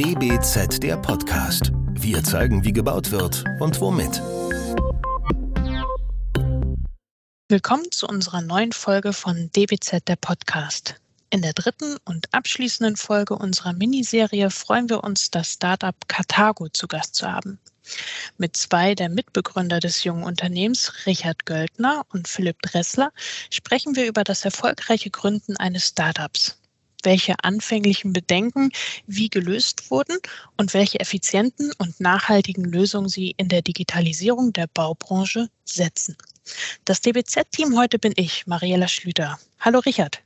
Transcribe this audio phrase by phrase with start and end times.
[0.00, 1.72] DBZ der Podcast.
[1.90, 4.22] Wir zeigen, wie gebaut wird und womit.
[7.50, 10.94] Willkommen zu unserer neuen Folge von DBZ der Podcast.
[11.28, 16.88] In der dritten und abschließenden Folge unserer Miniserie freuen wir uns, das Startup Carthago zu
[16.88, 17.58] Gast zu haben.
[18.38, 23.12] Mit zwei der Mitbegründer des jungen Unternehmens, Richard Göldner und Philipp Dressler,
[23.50, 26.56] sprechen wir über das erfolgreiche Gründen eines Startups
[27.04, 28.70] welche anfänglichen Bedenken
[29.06, 30.18] wie gelöst wurden
[30.56, 36.16] und welche effizienten und nachhaltigen Lösungen sie in der Digitalisierung der Baubranche setzen.
[36.84, 39.38] Das DBZ-Team heute bin ich, Mariella Schlüter.
[39.60, 40.20] Hallo Richard.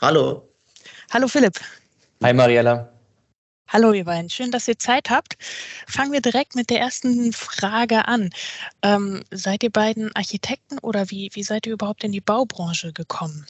[0.00, 0.48] Hallo.
[1.10, 1.58] Hallo Philipp.
[2.22, 2.92] Hi Mariella.
[3.70, 5.36] Hallo ihr beiden, schön, dass ihr Zeit habt.
[5.86, 8.30] Fangen wir direkt mit der ersten Frage an.
[8.82, 13.44] Ähm, seid ihr beiden Architekten oder wie, wie seid ihr überhaupt in die Baubranche gekommen?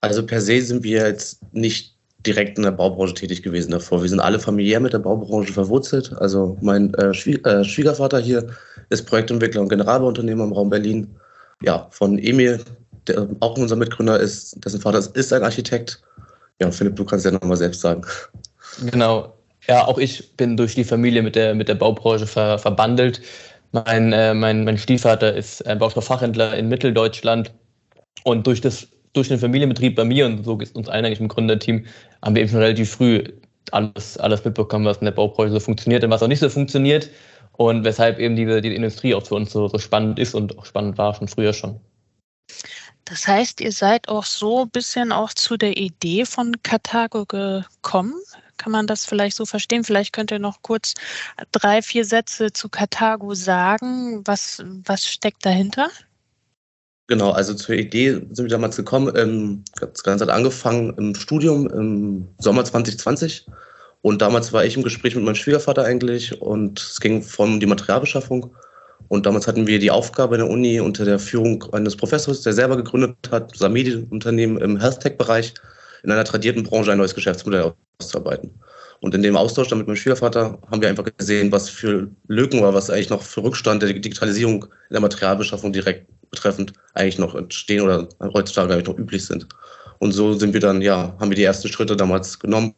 [0.00, 1.96] Also per se sind wir jetzt nicht
[2.26, 4.02] direkt in der Baubranche tätig gewesen davor.
[4.02, 6.12] Wir sind alle familiär mit der Baubranche verwurzelt.
[6.18, 8.46] Also mein äh, äh, Schwiegervater hier
[8.90, 11.16] ist Projektentwickler und Generalbauunternehmer im Raum Berlin.
[11.62, 12.60] Ja, von Emil,
[13.06, 16.02] der auch unser Mitgründer ist, dessen Vater ist ein Architekt.
[16.60, 18.02] Ja, Philipp, du kannst ja nochmal selbst sagen.
[18.90, 19.34] Genau.
[19.68, 23.20] Ja, auch ich bin durch die Familie mit der, mit der Baubranche ver, verbandelt.
[23.72, 27.52] Mein, äh, mein, mein Stiefvater ist Baustoffachhändler in Mitteldeutschland
[28.24, 31.28] und durch das durch den Familienbetrieb bei mir und so ist uns allen eigentlich im
[31.28, 31.86] Gründerteam,
[32.22, 33.24] haben wir eben schon relativ früh
[33.72, 37.10] alles, alles mitbekommen, was in der Baubranche so funktioniert und was auch nicht so funktioniert
[37.56, 40.66] und weshalb eben diese, diese Industrie auch für uns so, so spannend ist und auch
[40.66, 41.80] spannend war schon früher schon.
[43.06, 48.14] Das heißt, ihr seid auch so ein bisschen auch zu der Idee von Karthago gekommen.
[48.56, 49.84] Kann man das vielleicht so verstehen?
[49.84, 50.94] Vielleicht könnt ihr noch kurz
[51.52, 54.22] drei, vier Sätze zu Karthago sagen.
[54.26, 55.88] Was, was steckt dahinter?
[57.08, 59.12] Genau, also zur Idee sind wir damals gekommen.
[59.16, 63.46] Ähm, das Ganze hat angefangen im Studium im Sommer 2020.
[64.02, 67.66] Und damals war ich im Gespräch mit meinem Schwiegervater eigentlich und es ging um die
[67.66, 68.54] Materialbeschaffung.
[69.08, 72.52] Und damals hatten wir die Aufgabe in der Uni unter der Führung eines Professors, der
[72.52, 75.54] selber gegründet hat, sein Medienunternehmen im Health-Tech-Bereich
[76.02, 78.50] in einer tradierten Branche ein neues Geschäftsmodell auszuarbeiten.
[79.00, 82.60] Und in dem Austausch dann mit meinem Schwiegervater haben wir einfach gesehen, was für Lücken
[82.60, 87.34] oder was eigentlich noch für Rückstand der Digitalisierung in der Materialbeschaffung direkt betreffend eigentlich noch
[87.34, 89.46] entstehen oder heutzutage eigentlich noch üblich sind.
[89.98, 92.74] Und so sind wir dann, ja, haben wir die ersten Schritte damals genommen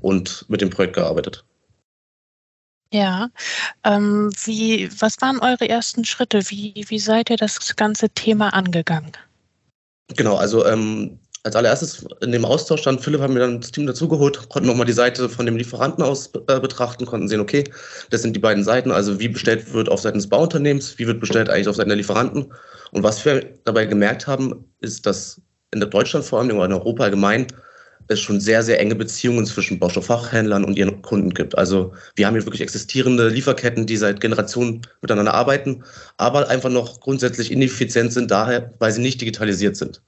[0.00, 1.44] und mit dem Projekt gearbeitet.
[2.92, 3.28] Ja,
[3.84, 6.40] ähm, wie, was waren eure ersten Schritte?
[6.48, 9.12] Wie, wie seid ihr das ganze Thema angegangen?
[10.14, 13.86] Genau, also ähm, als allererstes in dem Austausch dann, Philipp haben wir dann das Team
[13.86, 17.62] dazugeholt, konnten nochmal die Seite von dem Lieferanten aus äh, betrachten, konnten sehen, okay,
[18.10, 21.20] das sind die beiden Seiten, also wie bestellt wird auf Seiten des Bauunternehmens, wie wird
[21.20, 22.52] bestellt eigentlich auf Seiten der Lieferanten.
[22.90, 25.40] Und was wir dabei gemerkt haben, ist, dass
[25.72, 27.46] in Deutschland vor allem oder in Europa allgemein
[28.08, 31.56] es schon sehr, sehr enge Beziehungen zwischen Baustofffachhändlern und ihren Kunden gibt.
[31.56, 35.84] Also wir haben hier wirklich existierende Lieferketten, die seit Generationen miteinander arbeiten,
[36.16, 40.02] aber einfach noch grundsätzlich ineffizient sind, daher, weil sie nicht digitalisiert sind.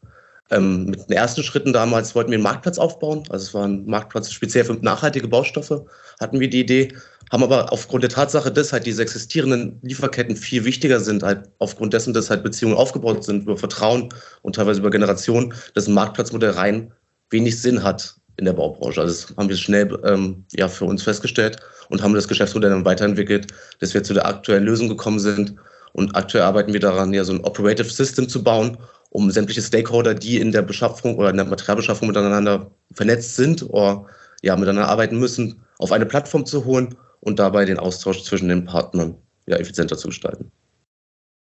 [0.51, 3.23] Ähm, mit den ersten Schritten damals wollten wir einen Marktplatz aufbauen.
[3.29, 5.85] Also es war ein Marktplatz speziell für nachhaltige Baustoffe,
[6.21, 6.95] hatten wir die Idee,
[7.31, 11.93] haben aber aufgrund der Tatsache, dass halt diese existierenden Lieferketten viel wichtiger sind, halt aufgrund
[11.93, 14.09] dessen, dass halt Beziehungen aufgebaut sind über Vertrauen
[14.43, 16.93] und teilweise über Generationen, dass ein Marktplatzmodell rein
[17.31, 19.01] wenig Sinn hat in der Baubranche.
[19.03, 21.59] Also das haben wir schnell ähm, ja, für uns festgestellt
[21.91, 23.49] und haben das Geschäftsmodell dann weiterentwickelt,
[23.81, 25.55] dass wir zu der aktuellen Lösung gekommen sind.
[25.99, 28.79] Und aktuell arbeiten wir daran, ja so ein Operative System zu bauen,
[29.11, 34.07] um sämtliche Stakeholder, die in der Beschaffung oder in der Materialbeschaffung miteinander vernetzt sind oder
[34.43, 38.65] ja, miteinander arbeiten müssen, auf eine Plattform zu holen und dabei den Austausch zwischen den
[38.65, 39.17] Partnern
[39.47, 40.53] ja, effizienter zu gestalten.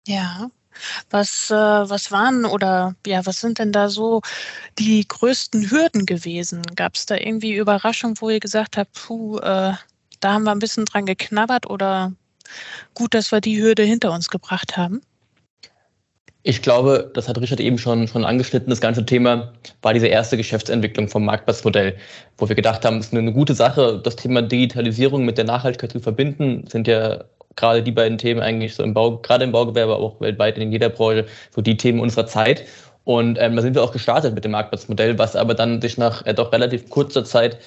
[0.08, 0.50] Ja.
[1.10, 4.22] Was, äh, was waren oder ja, was sind denn da so
[4.76, 6.62] die größten Hürden gewesen?
[6.74, 9.74] Gab es da irgendwie Überraschungen, wo ihr gesagt habt, puh, äh,
[10.18, 12.12] da haben wir ein bisschen dran geknabbert oder
[12.94, 15.00] gut, dass wir die Hürde hinter uns gebracht haben?
[16.44, 18.68] Ich glaube, das hat Richard eben schon, schon angeschnitten.
[18.68, 21.96] Das ganze Thema war diese erste Geschäftsentwicklung vom Marktplatzmodell,
[22.36, 25.92] wo wir gedacht haben, es ist eine gute Sache, das Thema Digitalisierung mit der Nachhaltigkeit
[25.92, 26.66] zu verbinden.
[26.66, 27.22] Sind ja
[27.54, 30.72] gerade die beiden Themen eigentlich so im Bau, gerade im Baugewerbe, aber auch weltweit in
[30.72, 32.64] jeder Branche, so die Themen unserer Zeit.
[33.04, 36.24] Und ähm, da sind wir auch gestartet mit dem Marktplatzmodell, was aber dann sich nach
[36.26, 37.58] äh, doch relativ kurzer Zeit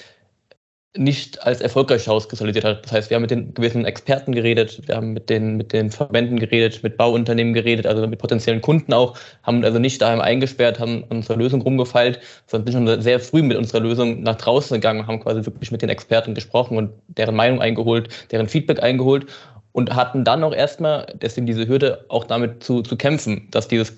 [0.96, 2.84] nicht als erfolgreich herauskristallisiert hat.
[2.84, 5.90] Das heißt, wir haben mit den gewissen Experten geredet, wir haben mit den, mit den
[5.90, 10.78] Verbänden geredet, mit Bauunternehmen geredet, also mit potenziellen Kunden auch, haben also nicht daheim eingesperrt,
[10.78, 15.06] haben unsere Lösung rumgefeilt, sondern sind schon sehr früh mit unserer Lösung nach draußen gegangen,
[15.06, 19.26] haben quasi wirklich mit den Experten gesprochen und deren Meinung eingeholt, deren Feedback eingeholt
[19.72, 23.92] und hatten dann auch erstmal, deswegen diese Hürde, auch damit zu, zu kämpfen, dass dieses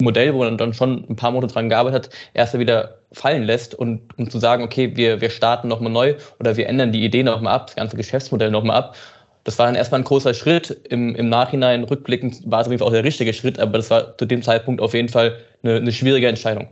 [0.00, 3.74] Modell, wo man dann schon ein paar Monate dran gearbeitet hat, erst wieder fallen lässt
[3.74, 7.24] und um zu sagen, okay, wir, wir starten nochmal neu oder wir ändern die Idee
[7.24, 8.96] nochmal ab, das ganze Geschäftsmodell nochmal ab.
[9.42, 10.70] Das war dann erstmal ein großer Schritt.
[10.88, 13.90] Im, Im Nachhinein, rückblickend, war es auf jeden Fall auch der richtige Schritt, aber das
[13.90, 16.68] war zu dem Zeitpunkt auf jeden Fall eine, eine schwierige Entscheidung.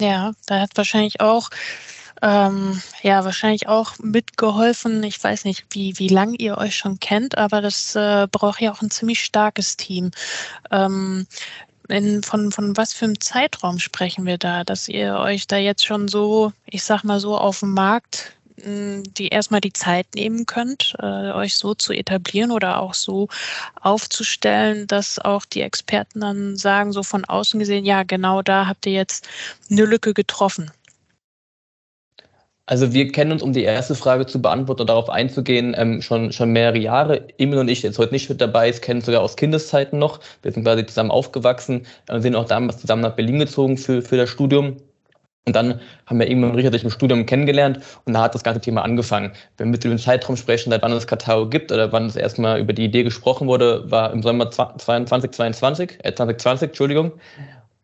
[0.00, 1.48] Ja, da hat wahrscheinlich auch
[2.22, 5.02] ähm, ja, wahrscheinlich auch mitgeholfen.
[5.02, 8.72] Ich weiß nicht, wie, wie lange ihr euch schon kennt, aber das äh, braucht ja
[8.72, 10.12] auch ein ziemlich starkes Team.
[10.70, 11.26] Ähm,
[11.88, 15.84] in, von, von was für einem Zeitraum sprechen wir da, dass ihr euch da jetzt
[15.84, 20.46] schon so, ich sag mal so, auf dem Markt hm, die erstmal die Zeit nehmen
[20.46, 23.28] könnt, äh, euch so zu etablieren oder auch so
[23.80, 28.86] aufzustellen, dass auch die Experten dann sagen, so von außen gesehen, ja, genau da habt
[28.86, 29.26] ihr jetzt
[29.70, 30.70] eine Lücke getroffen.
[32.66, 36.32] Also wir kennen uns, um die erste Frage zu beantworten und darauf einzugehen, ähm, schon,
[36.32, 37.28] schon mehrere Jahre.
[37.38, 40.20] Emil und ich, jetzt heute nicht mit dabei ist, kennen uns sogar aus Kindeszeiten noch.
[40.42, 44.16] Wir sind quasi zusammen aufgewachsen, äh, sind auch damals zusammen nach Berlin gezogen für, für
[44.16, 44.76] das Studium.
[45.44, 48.60] Und dann haben wir und Richard sich im Studium kennengelernt und da hat das ganze
[48.60, 49.32] Thema angefangen.
[49.56, 52.60] Wenn wir mit dem Zeitraum sprechen, seit wann es Katao gibt oder wann es erstmal
[52.60, 57.12] über die Idee gesprochen wurde, war im Sommer 2022, äh 2020, Entschuldigung.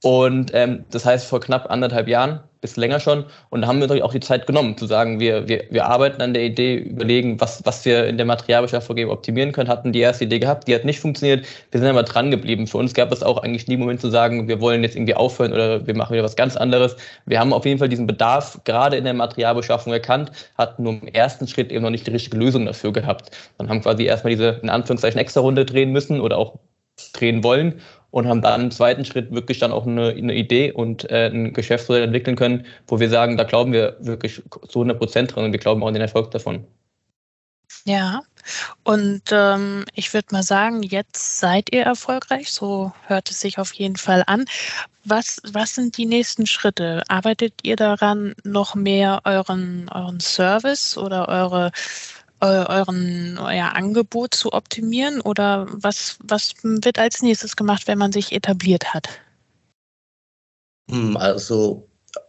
[0.03, 3.25] Und ähm, das heißt vor knapp anderthalb Jahren, bis länger schon.
[3.51, 6.21] Und da haben wir natürlich auch die Zeit genommen, zu sagen, wir, wir, wir arbeiten
[6.23, 9.69] an der Idee, überlegen, was, was wir in der Materialbeschaffung optimieren können.
[9.69, 11.47] Hatten die erste Idee gehabt, die hat nicht funktioniert.
[11.71, 12.67] Wir sind aber dran geblieben.
[12.67, 15.53] Für uns gab es auch eigentlich nie Moment zu sagen, wir wollen jetzt irgendwie aufhören
[15.53, 16.97] oder wir machen wieder was ganz anderes.
[17.27, 21.09] Wir haben auf jeden Fall diesen Bedarf gerade in der Materialbeschaffung erkannt, hatten nur im
[21.09, 23.31] ersten Schritt eben noch nicht die richtige Lösung dafür gehabt.
[23.59, 26.59] Dann haben quasi erstmal diese, in Anführungszeichen, extra Runde drehen müssen oder auch
[27.13, 27.81] drehen wollen
[28.11, 31.53] und haben dann im zweiten Schritt wirklich dann auch eine, eine Idee und äh, ein
[31.53, 35.53] Geschäftsmodell entwickeln können, wo wir sagen, da glauben wir wirklich zu 100 Prozent dran und
[35.53, 36.67] wir glauben auch an den Erfolg davon.
[37.85, 38.23] Ja,
[38.85, 43.73] und ähm, ich würde mal sagen, jetzt seid ihr erfolgreich, so hört es sich auf
[43.75, 44.47] jeden Fall an.
[45.05, 47.03] Was, was sind die nächsten Schritte?
[47.09, 51.71] Arbeitet ihr daran, noch mehr euren, euren Service oder eure
[52.41, 58.33] euren, euer Angebot zu optimieren oder was, was wird als nächstes gemacht, wenn man sich
[58.33, 59.09] etabliert hat?
[60.91, 61.89] Hm, also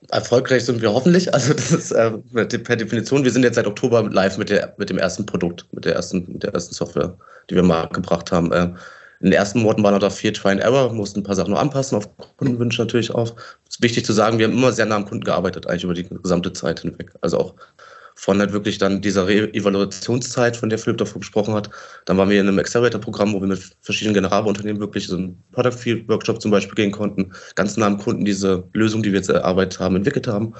[0.09, 1.33] erfolgreich sind wir hoffentlich.
[1.33, 2.11] Also das ist äh,
[2.59, 3.23] per Definition.
[3.23, 6.25] Wir sind jetzt seit Oktober live mit, der, mit dem ersten Produkt, mit der ersten,
[6.31, 7.17] mit der ersten Software,
[7.49, 8.51] die wir mal gebracht haben.
[8.51, 8.73] Äh,
[9.21, 11.51] in den ersten Monaten waren noch da viel Try and Error, mussten ein paar Sachen
[11.51, 12.07] noch anpassen, auf
[12.37, 13.35] Kundenwünsche natürlich auch.
[13.67, 15.93] Es ist wichtig zu sagen, wir haben immer sehr nah am Kunden gearbeitet, eigentlich über
[15.93, 17.11] die gesamte Zeit hinweg.
[17.19, 17.55] Also auch
[18.19, 21.69] von halt wirklich dann dieser Re Evaluationszeit, von der Philipp davor gesprochen hat.
[22.03, 25.71] Dann waren wir in einem Accelerator-Programm, wo wir mit verschiedenen Generalunternehmen wirklich so einen Product
[25.71, 29.29] Field Workshop zum Beispiel gehen konnten, ganz nah am Kunden diese Lösung, die wir jetzt
[29.29, 30.53] erarbeitet haben, entwickelt haben.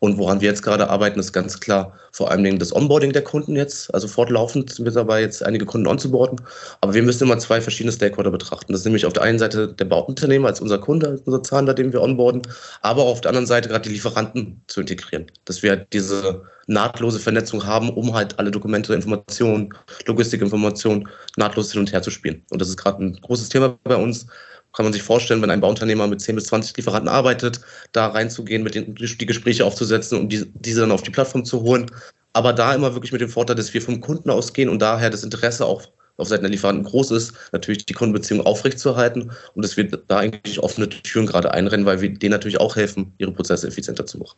[0.00, 3.22] Und woran wir jetzt gerade arbeiten, ist ganz klar vor allen Dingen das Onboarding der
[3.22, 3.92] Kunden jetzt.
[3.94, 6.38] Also fortlaufend sind wir dabei, jetzt einige Kunden onzuboarden.
[6.82, 8.72] Aber wir müssen immer zwei verschiedene Stakeholder betrachten.
[8.72, 11.72] Das ist nämlich auf der einen Seite der Bauunternehmer als unser Kunde, als unser Zahnler,
[11.72, 12.42] den wir onboarden,
[12.82, 15.30] aber auf der anderen Seite gerade die Lieferanten zu integrieren.
[15.46, 19.72] Dass wir halt diese nahtlose Vernetzung haben, um halt alle Dokumente, Informationen,
[20.06, 22.44] Logistikinformationen nahtlos hin und her zu spielen.
[22.50, 24.26] Und das ist gerade ein großes Thema bei uns.
[24.72, 27.60] Kann man sich vorstellen, wenn ein Bauunternehmer mit 10 bis 20 Lieferanten arbeitet,
[27.92, 31.62] da reinzugehen, mit den, die Gespräche aufzusetzen und die, diese dann auf die Plattform zu
[31.62, 31.86] holen.
[32.34, 35.24] Aber da immer wirklich mit dem Vorteil, dass wir vom Kunden ausgehen und daher das
[35.24, 35.86] Interesse auch
[36.18, 40.58] auf Seiten der Lieferanten groß ist, natürlich die Kundenbeziehung aufrechtzuerhalten und dass wir da eigentlich
[40.60, 44.36] offene Türen gerade einrennen, weil wir denen natürlich auch helfen, ihre Prozesse effizienter zu machen.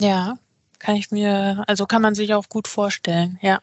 [0.00, 0.36] Ja,
[0.78, 3.60] kann ich mir, also kann man sich auch gut vorstellen, ja.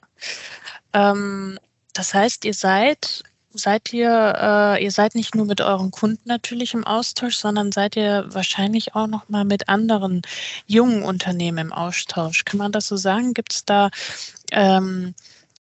[0.93, 1.59] Ähm,
[1.93, 6.73] das heißt, ihr seid, seid ihr, äh, ihr seid nicht nur mit euren Kunden natürlich
[6.73, 10.21] im Austausch, sondern seid ihr wahrscheinlich auch noch mal mit anderen
[10.67, 12.45] jungen Unternehmen im Austausch.
[12.45, 13.33] Kann man das so sagen?
[13.33, 13.89] Gibt es da
[14.51, 15.13] ähm,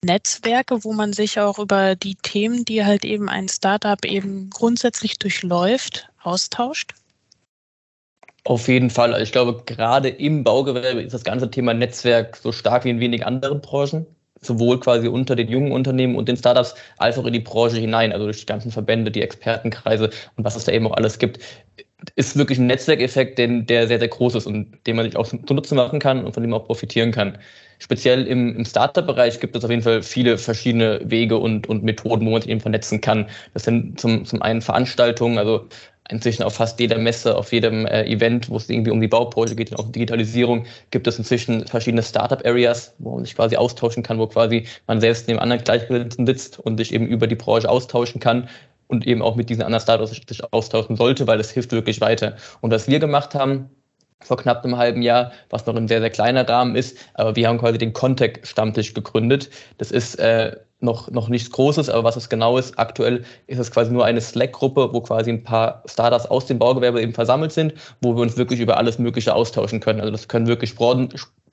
[0.03, 5.17] Netzwerke, wo man sich auch über die Themen, die halt eben ein Startup eben grundsätzlich
[5.19, 6.93] durchläuft, austauscht?
[8.45, 9.21] Auf jeden Fall.
[9.21, 13.25] Ich glaube, gerade im Baugewerbe ist das ganze Thema Netzwerk so stark wie in wenig
[13.25, 14.05] anderen Branchen.
[14.41, 18.11] Sowohl quasi unter den jungen Unternehmen und den Startups als auch in die Branche hinein,
[18.11, 21.39] also durch die ganzen Verbände, die Expertenkreise und was es da eben auch alles gibt.
[22.17, 25.25] Ist wirklich ein Netzwerkeffekt, den, der sehr, sehr groß ist und den man sich auch
[25.25, 27.37] zunutze machen kann und von dem man auch profitieren kann.
[27.79, 32.25] Speziell im, im Startup-Bereich gibt es auf jeden Fall viele verschiedene Wege und, und Methoden,
[32.25, 33.29] wo man sich eben vernetzen kann.
[33.53, 35.69] Das sind zum, zum einen Veranstaltungen, also
[36.09, 39.55] inzwischen auf fast jeder Messe, auf jedem äh, Event, wo es irgendwie um die Baubranche
[39.55, 44.19] geht und auch Digitalisierung, gibt es inzwischen verschiedene Startup-Areas, wo man sich quasi austauschen kann,
[44.19, 48.19] wo quasi man selbst neben anderen Gleichgesinnten sitzt und sich eben über die Branche austauschen
[48.19, 48.49] kann
[48.87, 52.35] und eben auch mit diesen anderen Startups sich austauschen sollte, weil es hilft wirklich weiter.
[52.61, 53.69] Und was wir gemacht haben,
[54.23, 57.47] vor knapp einem halben Jahr, was noch ein sehr, sehr kleiner Rahmen ist, aber wir
[57.47, 59.49] haben quasi den Contact-Stammtisch gegründet.
[59.77, 63.71] Das ist äh, noch, noch nichts Großes, aber was es genau ist, aktuell ist es
[63.71, 67.73] quasi nur eine Slack-Gruppe, wo quasi ein paar Startups aus dem Baugewerbe eben versammelt sind,
[68.01, 69.99] wo wir uns wirklich über alles Mögliche austauschen können.
[69.99, 70.75] Also das können wirklich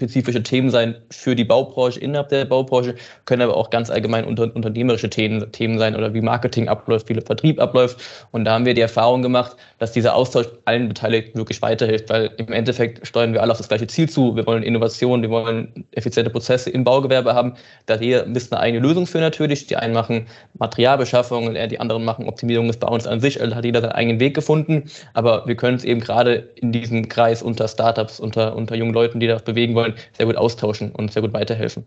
[0.00, 2.94] spezifische Themen sein für die Baubranche, innerhalb der Baubranche,
[3.26, 7.20] können aber auch ganz allgemein unter, unternehmerische Themen, Themen sein oder wie Marketing abläuft, wie
[7.20, 7.98] Vertrieb abläuft.
[8.30, 12.30] Und da haben wir die Erfahrung gemacht, dass dieser Austausch allen Beteiligten wirklich weiterhilft, weil
[12.38, 14.34] im Endeffekt steuern wir alle auf das gleiche Ziel zu.
[14.36, 17.54] Wir wollen Innovation, wir wollen effiziente Prozesse im Baugewerbe haben.
[17.84, 19.66] Da jeder misst eine eigene Lösung für natürlich.
[19.66, 23.40] Die einen machen Materialbeschaffung, die anderen machen Optimierung des Bauens an sich.
[23.40, 24.90] Also hat jeder seinen eigenen Weg gefunden.
[25.14, 29.20] Aber wir können es eben gerade in diesem Kreis unter Startups, unter, unter jungen Leuten,
[29.20, 31.86] die das bewegen wollen, sehr gut austauschen und sehr gut weiterhelfen.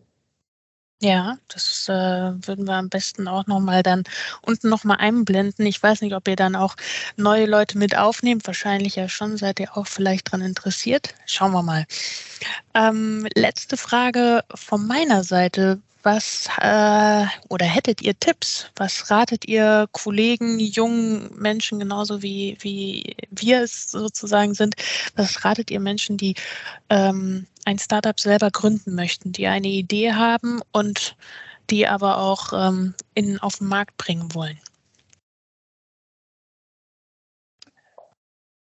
[1.04, 4.04] Ja, das äh, würden wir am besten auch nochmal dann
[4.42, 5.66] unten nochmal einblenden.
[5.66, 6.78] Ich weiß nicht, ob ihr dann auch
[7.18, 8.48] neue Leute mit aufnehmt.
[8.48, 9.36] Wahrscheinlich ja schon.
[9.36, 11.14] Seid ihr auch vielleicht daran interessiert?
[11.26, 11.86] Schauen wir mal.
[12.74, 15.82] Ähm, letzte Frage von meiner Seite.
[16.04, 18.70] Was äh, oder hättet ihr Tipps?
[18.76, 24.76] Was ratet ihr Kollegen, jungen Menschen genauso wie, wie wir es sozusagen sind?
[25.16, 26.36] Was ratet ihr Menschen, die
[26.90, 31.16] ähm, ein Startup selber gründen möchten, die eine Idee haben und
[31.70, 34.60] die aber auch ähm, in, auf den Markt bringen wollen?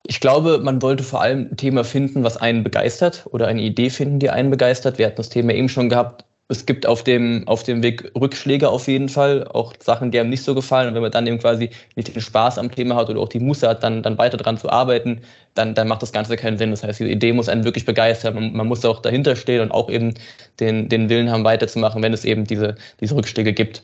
[0.10, 3.90] Ich glaube, man wollte vor allem ein Thema finden, was einen begeistert oder eine Idee
[3.90, 4.98] finden, die einen begeistert.
[4.98, 8.70] Wir hatten das Thema eben schon gehabt, es gibt auf dem, auf dem Weg Rückschläge
[8.70, 10.88] auf jeden Fall, auch Sachen, die einem nicht so gefallen.
[10.88, 13.40] Und wenn man dann eben quasi nicht den Spaß am Thema hat oder auch die
[13.40, 15.22] Muße hat, dann, dann weiter dran zu arbeiten,
[15.56, 16.72] dann, dann macht das Ganze keinen Sinn.
[16.72, 18.36] Das heißt, die Idee muss einen wirklich begeistern.
[18.36, 20.14] Man, man muss auch dahinter stehen und auch eben
[20.62, 23.84] den, den Willen haben, weiterzumachen, wenn es eben diese, diese Rückschläge gibt.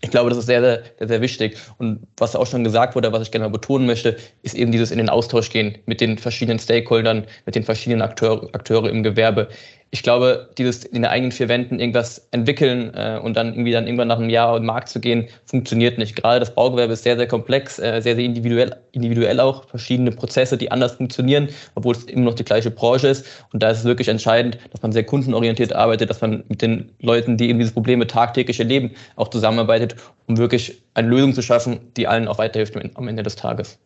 [0.00, 1.56] Ich glaube, das ist sehr, sehr, sehr, wichtig.
[1.78, 4.90] Und was auch schon gesagt wurde, was ich gerne mal betonen möchte, ist eben dieses
[4.90, 9.48] in den Austausch gehen mit den verschiedenen Stakeholdern, mit den verschiedenen Akteur, Akteure im Gewerbe
[9.94, 13.86] ich glaube, dieses in den eigenen vier Wänden irgendwas entwickeln äh, und dann irgendwie dann
[13.86, 16.16] irgendwann nach einem Jahr im Markt zu gehen, funktioniert nicht.
[16.16, 20.58] Gerade das Baugewerbe ist sehr, sehr komplex, äh, sehr, sehr individuell, individuell auch, verschiedene Prozesse,
[20.58, 23.24] die anders funktionieren, obwohl es immer noch die gleiche Branche ist.
[23.52, 26.90] Und da ist es wirklich entscheidend, dass man sehr kundenorientiert arbeitet, dass man mit den
[27.00, 29.94] Leuten, die eben diese Probleme tagtäglich erleben, auch zusammenarbeitet,
[30.26, 33.78] um wirklich eine Lösung zu schaffen, die allen auch weiterhilft am Ende des Tages.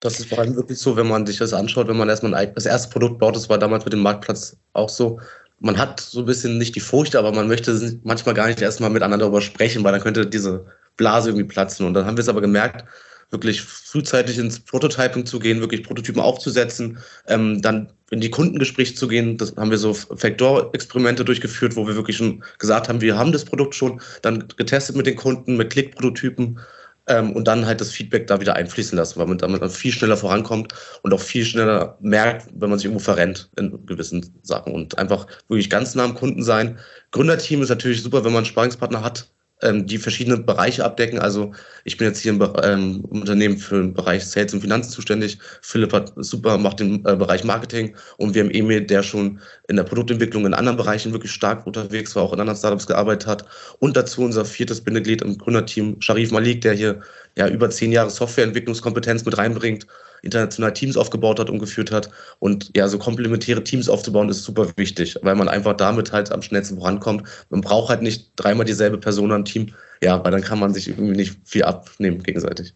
[0.00, 2.54] Das ist vor allem wirklich so, wenn man sich das anschaut, wenn man erstmal ein,
[2.54, 5.20] das erste Produkt baut, das war damals mit dem Marktplatz auch so.
[5.60, 8.90] Man hat so ein bisschen nicht die Furcht, aber man möchte manchmal gar nicht erstmal
[8.90, 10.66] miteinander darüber sprechen, weil dann könnte diese
[10.98, 11.86] Blase irgendwie platzen.
[11.86, 12.84] Und dann haben wir es aber gemerkt,
[13.30, 19.08] wirklich frühzeitig ins Prototyping zu gehen, wirklich Prototypen aufzusetzen, ähm, dann in die Kundengespräche zu
[19.08, 19.36] gehen.
[19.36, 23.44] Das haben wir so Factor-Experimente durchgeführt, wo wir wirklich schon gesagt haben, wir haben das
[23.44, 26.60] Produkt schon, dann getestet mit den Kunden, mit Klickprototypen
[27.06, 29.92] ähm, und dann halt das Feedback da wieder einfließen lassen, weil man damit dann viel
[29.92, 34.72] schneller vorankommt und auch viel schneller merkt, wenn man sich irgendwo verrennt in gewissen Sachen
[34.74, 36.78] und einfach wirklich ganz nah am Kunden sein.
[37.12, 39.28] Gründerteam ist natürlich super, wenn man einen Sparingspartner hat,
[39.62, 41.18] ähm, die verschiedene Bereiche abdecken.
[41.18, 41.52] Also
[41.84, 45.38] ich bin jetzt hier im ähm, Unternehmen für den Bereich Sales und Finanzen zuständig.
[45.62, 49.76] Philipp hat super, macht den äh, Bereich Marketing und wir haben Emil, der schon in
[49.76, 53.44] der Produktentwicklung in anderen Bereichen wirklich stark unterwegs war, auch in anderen Startups gearbeitet hat.
[53.78, 57.00] Und dazu unser viertes Bindeglied im Gründerteam, Sharif Malik, der hier
[57.36, 59.86] ja über zehn Jahre Softwareentwicklungskompetenz mit reinbringt
[60.26, 62.10] international Teams aufgebaut hat und geführt hat.
[62.38, 66.42] Und ja, so komplementäre Teams aufzubauen, ist super wichtig, weil man einfach damit halt am
[66.42, 67.22] schnellsten vorankommt.
[67.48, 70.88] Man braucht halt nicht dreimal dieselbe Person am Team, ja, weil dann kann man sich
[70.88, 72.74] irgendwie nicht viel abnehmen gegenseitig.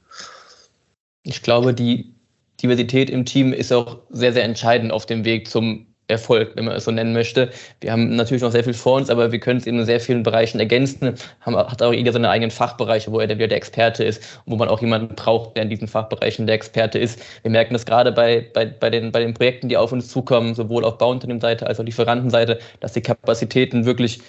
[1.24, 2.14] Ich glaube, die
[2.62, 6.74] Diversität im Team ist auch sehr, sehr entscheidend auf dem Weg zum Erfolg, wenn man
[6.74, 7.50] es so nennen möchte.
[7.80, 10.22] Wir haben natürlich noch sehr viel vor uns, aber wir können es in sehr vielen
[10.22, 11.14] Bereichen ergänzen.
[11.40, 14.56] Haben, hat auch jeder seine eigenen Fachbereiche, wo er dann wieder der Experte ist, wo
[14.56, 17.20] man auch jemanden braucht, der in diesen Fachbereichen der Experte ist.
[17.42, 20.54] Wir merken das gerade bei, bei, bei, den, bei den Projekten, die auf uns zukommen,
[20.54, 24.20] sowohl auf Bauunternehmenseite als auch Lieferantenseite, dass die Kapazitäten wirklich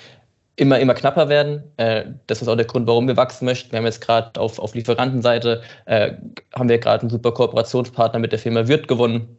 [0.56, 1.64] immer, immer knapper werden.
[1.78, 3.72] Äh, das ist auch der Grund, warum wir wachsen möchten.
[3.72, 6.14] Wir haben jetzt gerade auf, auf Lieferantenseite, äh,
[6.54, 9.38] haben wir gerade einen super Kooperationspartner mit der Firma Wirt gewonnen,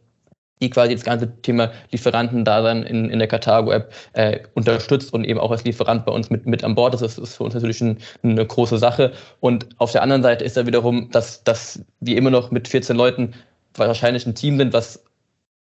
[0.61, 5.51] die quasi das ganze Thema Lieferantendasein in, in der Carthago-App äh, unterstützt und eben auch
[5.51, 7.01] als Lieferant bei uns mit, mit an Bord ist.
[7.01, 9.11] Das ist für uns natürlich ein, eine große Sache.
[9.39, 12.95] Und auf der anderen Seite ist da wiederum, dass, dass wir immer noch mit 14
[12.95, 13.33] Leuten
[13.75, 15.03] wahrscheinlich ein Team sind, was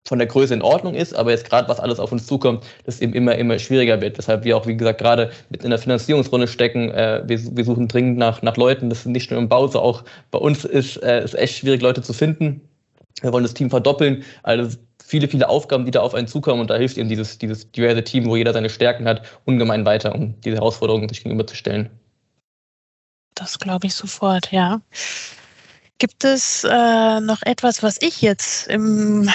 [0.09, 3.01] von der Größe in Ordnung ist, aber jetzt gerade was alles auf uns zukommt, das
[3.01, 4.17] eben immer, immer schwieriger wird.
[4.17, 6.91] Weshalb wir auch, wie gesagt, gerade mit in der Finanzierungsrunde stecken.
[6.91, 8.89] Äh, wir, wir suchen dringend nach, nach Leuten.
[8.89, 11.83] Das ist nicht nur im Bau, so auch bei uns ist es äh, echt schwierig,
[11.83, 12.63] Leute zu finden.
[13.21, 14.25] Wir wollen das Team verdoppeln.
[14.43, 17.71] Also viele, viele Aufgaben, die da auf einen zukommen und da hilft eben dieses, dieses
[17.71, 21.91] diverse Team, wo jeder seine Stärken hat, ungemein weiter, um diese Herausforderungen sich gegenüberzustellen.
[23.35, 24.81] Das glaube ich sofort, ja.
[25.99, 29.31] Gibt es äh, noch etwas, was ich jetzt im,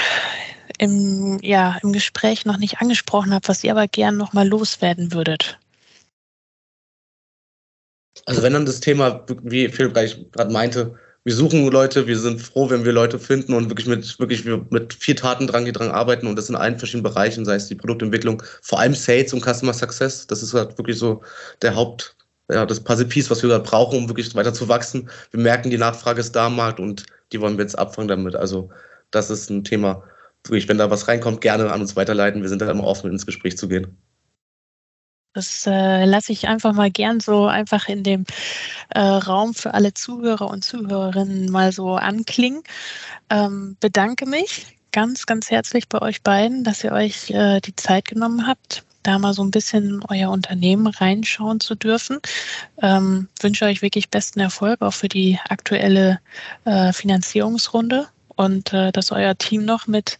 [0.77, 5.11] im, ja, im Gespräch noch nicht angesprochen habe, was ihr aber gern noch mal loswerden
[5.11, 5.59] würdet?
[8.25, 12.69] Also wenn dann das Thema, wie Philipp gerade meinte, wir suchen Leute, wir sind froh,
[12.69, 16.27] wenn wir Leute finden und wirklich mit, wirklich mit vier Taten dran, die dran arbeiten
[16.27, 19.73] und das in allen verschiedenen Bereichen, sei es die Produktentwicklung, vor allem Sales und Customer
[19.73, 20.27] Success.
[20.27, 21.21] Das ist halt wirklich so
[21.61, 22.17] der Haupt,
[22.49, 25.09] ja, das Puzzle Piece, was wir gerade brauchen, um wirklich weiter zu wachsen.
[25.31, 28.35] Wir merken, die Nachfrage ist da am Markt und die wollen wir jetzt abfangen damit.
[28.35, 28.69] Also
[29.11, 30.03] das ist ein Thema,
[30.43, 32.41] wirklich, wenn da was reinkommt, gerne an uns weiterleiten.
[32.41, 33.97] Wir sind da immer offen, ins Gespräch zu gehen.
[35.33, 38.25] Das äh, lasse ich einfach mal gern so einfach in dem
[38.89, 42.61] äh, Raum für alle Zuhörer und Zuhörerinnen mal so anklingen.
[43.31, 48.05] Ähm, bedanke mich ganz, ganz herzlich bei euch beiden, dass ihr euch äh, die Zeit
[48.05, 52.19] genommen habt, da mal so ein bisschen in euer Unternehmen reinschauen zu dürfen.
[52.81, 56.19] Ähm, wünsche euch wirklich besten Erfolg auch für die aktuelle
[56.65, 60.19] äh, Finanzierungsrunde und äh, dass euer Team noch mit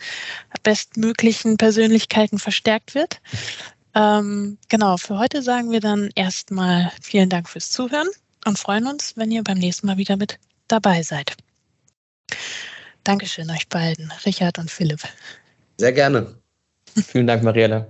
[0.63, 3.22] bestmöglichen Persönlichkeiten verstärkt wird.
[3.96, 8.08] Ähm, genau, für heute sagen wir dann erstmal vielen Dank fürs Zuhören
[8.46, 11.36] und freuen uns, wenn ihr beim nächsten Mal wieder mit dabei seid.
[13.04, 15.02] Dankeschön euch beiden, Richard und Philipp.
[15.78, 16.36] Sehr gerne.
[17.08, 17.88] Vielen Dank, Marielle.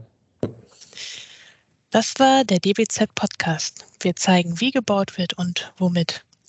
[1.92, 3.86] Das war der DBZ Podcast.
[4.00, 6.26] Wir zeigen, wie gebaut wird und womit.